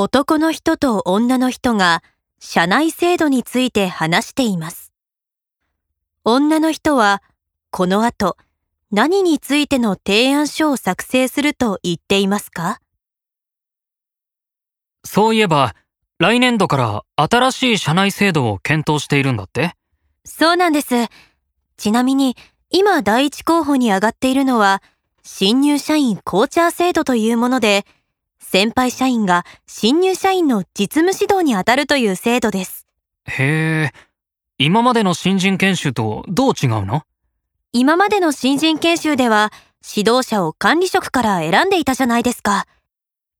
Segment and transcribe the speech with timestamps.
[0.00, 2.04] 男の人と女の人が
[2.38, 4.92] 社内制度について話しています。
[6.24, 7.20] 女の人は
[7.72, 8.36] この後
[8.92, 12.78] 何についての提案書を作成すると言っていますか？
[15.04, 15.74] そういえば、
[16.20, 19.72] 来年度から新しい社内制度を検討しているんだって？
[20.24, 21.08] そうなんです。
[21.76, 22.36] ちなみに
[22.70, 24.80] 今第一候補に上がっているのは
[25.24, 27.84] 新入社員コーチャー制度というもので
[28.50, 32.86] 先輩社員が新入社員の実務指導に当たるという制度です。
[33.26, 33.92] へえ、
[34.56, 37.02] 今までの新人研修とどう違うの？
[37.74, 39.52] 今までの新人研修では
[39.86, 42.66] 指導者を管理職から選んでいたじゃないですか。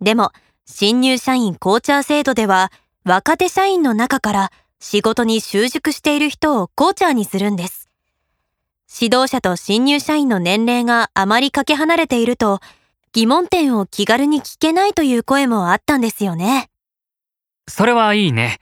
[0.00, 0.30] でも
[0.66, 2.70] 新入社員コーチャー制度では
[3.04, 7.88] 若手社員の中から仕事に習熟している人をコーチャーにするんです。
[9.02, 12.60] 指導者と新入社員の年齢があまりかけ離れていると
[13.14, 16.70] 疑問点を気軽に聞けないという声もあったんですよね。
[17.68, 18.58] それはいいね。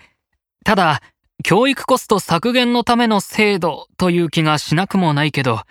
[0.65, 1.01] ただ、
[1.45, 5.63] 教育コスト削減のための制度という気がしなくもないけど、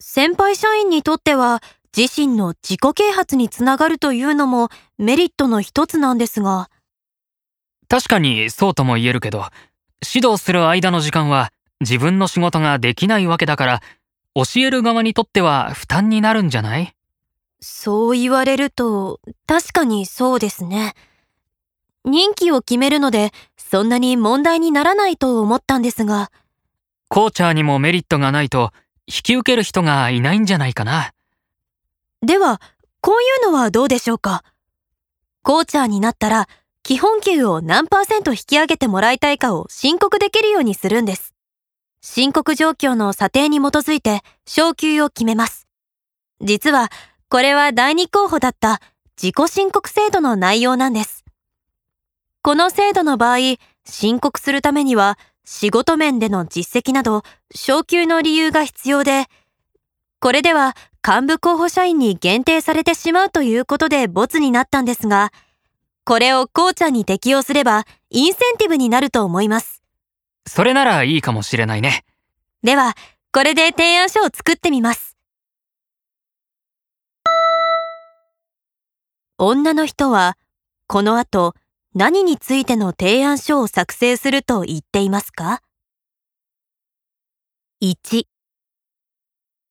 [0.00, 1.62] 先輩社員にとっては
[1.96, 6.68] 自身の自己啓発につながるというのもメリットの一つなんですが、
[7.88, 9.46] 確かにそうとも言えるけど、
[10.14, 13.80] 指導する間の時間は自分の仕事ができないわけだから、
[14.34, 16.92] 教える側にとっては負担になるんじゃない？
[17.60, 20.94] そう言われると確かにそうですね。
[22.04, 26.30] 任期を決めるのでそんなに問題にならないと思ったんですが、
[27.08, 28.72] コーチャーにもメリットがないと、
[29.06, 31.12] 引き受ける人がいないんじゃないかな。
[32.22, 32.60] では、
[33.00, 34.44] こういうのはどうでしょうか？
[35.42, 36.48] コーチャーになったら、
[36.82, 41.34] 基本給を何パーセント引き上げてもらいたいかを申告できるようにするんです。
[42.00, 45.66] 申告状況の査定に基づいて昇給を決めます。
[46.40, 46.90] 実は、
[47.30, 48.80] これは第二候補だった
[49.16, 51.24] 自己申告制度の内容なんです。
[52.42, 53.38] この制度の場合、
[53.84, 57.22] 申告するためには仕事面での実績など
[57.54, 59.26] 昇給の理由が必要で、
[60.18, 60.74] これでは
[61.06, 65.30] 幹部候補社員に限定されてしまうということでボツになったんですが、
[66.04, 69.84] これをコーチャーに適用すればインセンティブになると思います。
[70.48, 72.04] それならいいかもしれないね。
[72.64, 72.96] では、
[73.32, 75.09] これで提案書を作ってみます。
[79.42, 80.36] 女の人は、
[80.86, 81.54] この後、
[81.94, 85.62] 何についての提案書を作成すると言っていますか
[87.82, 88.26] ?1、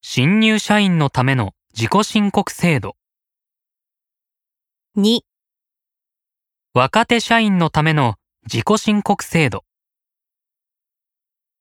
[0.02, 2.96] 新入社員のための自己申告制度。
[4.98, 5.20] 2、
[6.74, 8.16] 若手社員のための
[8.52, 9.66] 自己申告制度。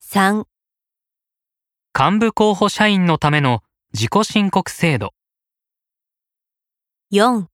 [0.02, 0.46] 3、
[1.94, 5.12] 幹部候補社員のための自己申告制度。
[7.12, 7.48] 4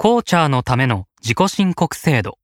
[0.00, 2.37] コーチャーのための自己申告制度。